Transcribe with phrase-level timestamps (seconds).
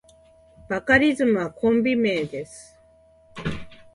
[0.67, 2.75] バカリズムはコンビ名です。